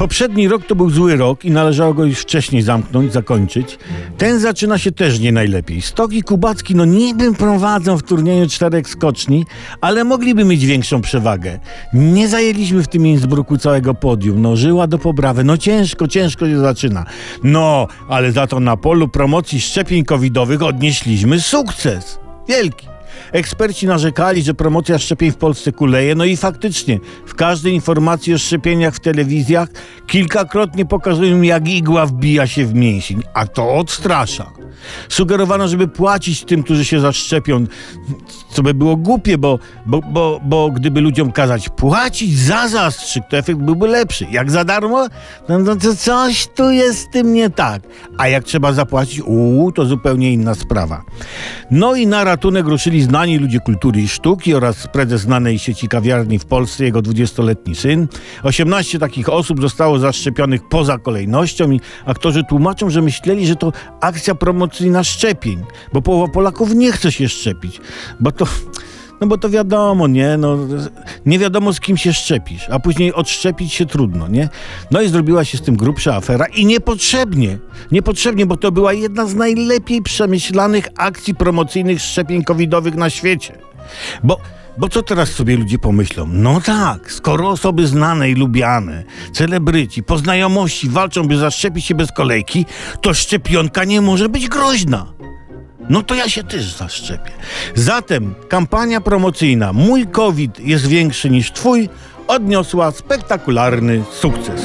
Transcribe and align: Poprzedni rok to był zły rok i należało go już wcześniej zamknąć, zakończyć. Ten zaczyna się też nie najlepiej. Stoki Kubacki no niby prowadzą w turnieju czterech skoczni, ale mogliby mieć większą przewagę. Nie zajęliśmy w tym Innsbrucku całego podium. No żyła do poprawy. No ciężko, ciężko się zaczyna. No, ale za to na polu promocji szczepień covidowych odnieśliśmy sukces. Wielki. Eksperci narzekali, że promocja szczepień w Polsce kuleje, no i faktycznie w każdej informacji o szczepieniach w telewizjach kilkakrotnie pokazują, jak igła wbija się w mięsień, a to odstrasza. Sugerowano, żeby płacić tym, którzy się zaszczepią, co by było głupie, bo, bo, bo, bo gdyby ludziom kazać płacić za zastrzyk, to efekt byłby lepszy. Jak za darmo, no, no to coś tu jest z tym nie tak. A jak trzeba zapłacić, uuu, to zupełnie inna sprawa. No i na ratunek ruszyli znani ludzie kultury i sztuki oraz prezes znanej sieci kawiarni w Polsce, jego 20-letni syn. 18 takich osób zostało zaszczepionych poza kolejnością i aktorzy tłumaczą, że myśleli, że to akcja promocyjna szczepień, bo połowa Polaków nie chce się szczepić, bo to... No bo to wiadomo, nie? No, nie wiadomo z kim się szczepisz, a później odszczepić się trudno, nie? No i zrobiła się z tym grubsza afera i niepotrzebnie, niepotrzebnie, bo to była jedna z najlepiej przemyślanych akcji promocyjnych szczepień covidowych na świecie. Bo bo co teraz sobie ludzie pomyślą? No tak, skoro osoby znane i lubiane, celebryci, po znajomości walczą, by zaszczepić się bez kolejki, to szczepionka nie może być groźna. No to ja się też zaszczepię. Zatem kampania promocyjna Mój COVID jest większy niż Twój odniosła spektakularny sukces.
Poprzedni 0.00 0.48
rok 0.48 0.66
to 0.66 0.74
był 0.74 0.90
zły 0.90 1.16
rok 1.16 1.44
i 1.44 1.50
należało 1.50 1.94
go 1.94 2.04
już 2.04 2.18
wcześniej 2.18 2.62
zamknąć, 2.62 3.12
zakończyć. 3.12 3.78
Ten 4.18 4.40
zaczyna 4.40 4.78
się 4.78 4.92
też 4.92 5.20
nie 5.20 5.32
najlepiej. 5.32 5.82
Stoki 5.82 6.22
Kubacki 6.22 6.74
no 6.74 6.84
niby 6.84 7.34
prowadzą 7.34 7.96
w 7.96 8.02
turnieju 8.02 8.48
czterech 8.48 8.88
skoczni, 8.88 9.46
ale 9.80 10.04
mogliby 10.04 10.44
mieć 10.44 10.66
większą 10.66 11.00
przewagę. 11.00 11.58
Nie 11.92 12.28
zajęliśmy 12.28 12.82
w 12.82 12.88
tym 12.88 13.06
Innsbrucku 13.06 13.58
całego 13.58 13.94
podium. 13.94 14.42
No 14.42 14.56
żyła 14.56 14.86
do 14.86 14.98
poprawy. 14.98 15.44
No 15.44 15.56
ciężko, 15.58 16.08
ciężko 16.08 16.46
się 16.46 16.58
zaczyna. 16.58 17.04
No, 17.44 17.86
ale 18.08 18.32
za 18.32 18.46
to 18.46 18.60
na 18.60 18.76
polu 18.76 19.08
promocji 19.08 19.60
szczepień 19.60 20.04
covidowych 20.04 20.62
odnieśliśmy 20.62 21.40
sukces. 21.40 22.18
Wielki. 22.48 22.86
Eksperci 23.32 23.86
narzekali, 23.86 24.42
że 24.42 24.54
promocja 24.54 24.98
szczepień 24.98 25.30
w 25.30 25.36
Polsce 25.36 25.72
kuleje, 25.72 26.14
no 26.14 26.24
i 26.24 26.36
faktycznie 26.36 26.98
w 27.26 27.34
każdej 27.34 27.74
informacji 27.74 28.34
o 28.34 28.38
szczepieniach 28.38 28.94
w 28.94 29.00
telewizjach 29.00 29.68
kilkakrotnie 30.06 30.86
pokazują, 30.86 31.42
jak 31.42 31.68
igła 31.68 32.06
wbija 32.06 32.46
się 32.46 32.66
w 32.66 32.74
mięsień, 32.74 33.22
a 33.34 33.46
to 33.46 33.74
odstrasza. 33.74 34.50
Sugerowano, 35.08 35.68
żeby 35.68 35.88
płacić 35.88 36.44
tym, 36.44 36.62
którzy 36.62 36.84
się 36.84 37.00
zaszczepią, 37.00 37.64
co 38.50 38.62
by 38.62 38.74
było 38.74 38.96
głupie, 38.96 39.38
bo, 39.38 39.58
bo, 39.86 40.00
bo, 40.00 40.40
bo 40.44 40.70
gdyby 40.70 41.00
ludziom 41.00 41.32
kazać 41.32 41.68
płacić 41.68 42.38
za 42.38 42.68
zastrzyk, 42.68 43.24
to 43.30 43.36
efekt 43.36 43.60
byłby 43.60 43.88
lepszy. 43.88 44.26
Jak 44.30 44.50
za 44.50 44.64
darmo, 44.64 45.06
no, 45.48 45.58
no 45.58 45.76
to 45.76 45.94
coś 45.96 46.46
tu 46.46 46.70
jest 46.70 46.98
z 46.98 47.10
tym 47.10 47.32
nie 47.32 47.50
tak. 47.50 47.82
A 48.18 48.28
jak 48.28 48.44
trzeba 48.44 48.72
zapłacić, 48.72 49.20
uuu, 49.20 49.72
to 49.72 49.84
zupełnie 49.84 50.32
inna 50.32 50.54
sprawa. 50.54 51.02
No 51.70 51.94
i 51.94 52.06
na 52.06 52.24
ratunek 52.24 52.66
ruszyli 52.66 53.02
znani 53.02 53.38
ludzie 53.38 53.60
kultury 53.60 54.00
i 54.00 54.08
sztuki 54.08 54.54
oraz 54.54 54.86
prezes 54.86 55.20
znanej 55.20 55.58
sieci 55.58 55.88
kawiarni 55.88 56.38
w 56.38 56.44
Polsce, 56.44 56.84
jego 56.84 57.00
20-letni 57.00 57.74
syn. 57.74 58.08
18 58.42 58.98
takich 58.98 59.28
osób 59.28 59.60
zostało 59.60 59.98
zaszczepionych 59.98 60.68
poza 60.68 60.98
kolejnością 60.98 61.70
i 61.70 61.80
aktorzy 62.06 62.44
tłumaczą, 62.44 62.90
że 62.90 63.02
myśleli, 63.02 63.46
że 63.46 63.56
to 63.56 63.72
akcja 64.00 64.34
promocyjna 64.34 64.59
szczepień, 65.04 65.64
bo 65.92 66.02
połowa 66.02 66.32
Polaków 66.32 66.74
nie 66.74 66.92
chce 66.92 67.12
się 67.12 67.28
szczepić, 67.28 67.80
bo 68.20 68.32
to... 68.32 68.46
No 69.20 69.26
bo 69.26 69.38
to 69.38 69.50
wiadomo, 69.50 70.06
nie? 70.06 70.36
No, 70.36 70.58
nie 71.26 71.38
wiadomo 71.38 71.72
z 71.72 71.80
kim 71.80 71.96
się 71.96 72.12
szczepisz, 72.12 72.70
a 72.70 72.78
później 72.78 73.14
odszczepić 73.14 73.72
się 73.72 73.86
trudno, 73.86 74.28
nie? 74.28 74.48
No 74.90 75.00
i 75.00 75.08
zrobiła 75.08 75.44
się 75.44 75.58
z 75.58 75.62
tym 75.62 75.76
grubsza 75.76 76.16
afera 76.16 76.46
i 76.46 76.66
niepotrzebnie, 76.66 77.58
niepotrzebnie, 77.92 78.46
bo 78.46 78.56
to 78.56 78.72
była 78.72 78.92
jedna 78.92 79.26
z 79.26 79.34
najlepiej 79.34 80.02
przemyślanych 80.02 80.88
akcji 80.96 81.34
promocyjnych 81.34 82.00
szczepień 82.00 82.44
covidowych 82.44 82.94
na 82.94 83.10
świecie. 83.10 83.58
Bo 84.24 84.40
bo 84.78 84.88
co 84.88 85.02
teraz 85.02 85.28
sobie 85.28 85.56
ludzie 85.56 85.78
pomyślą? 85.78 86.26
No 86.32 86.60
tak, 86.60 87.12
skoro 87.12 87.48
osoby 87.48 87.86
znane 87.86 88.30
i 88.30 88.34
lubiane, 88.34 89.04
celebryci, 89.32 90.02
po 90.02 90.18
znajomości 90.18 90.88
walczą, 90.88 91.28
by 91.28 91.36
zaszczepić 91.36 91.84
się 91.84 91.94
bez 91.94 92.12
kolejki, 92.12 92.66
to 93.00 93.14
szczepionka 93.14 93.84
nie 93.84 94.00
może 94.00 94.28
być 94.28 94.48
groźna. 94.48 95.06
No 95.90 96.02
to 96.02 96.14
ja 96.14 96.28
się 96.28 96.44
też 96.44 96.72
zaszczepię. 96.72 97.32
Zatem 97.74 98.34
kampania 98.48 99.00
promocyjna 99.00 99.72
Mój 99.72 100.06
COVID 100.06 100.60
jest 100.60 100.86
większy 100.86 101.30
niż 101.30 101.52
Twój 101.52 101.88
odniosła 102.28 102.90
spektakularny 102.90 104.02
sukces. 104.12 104.60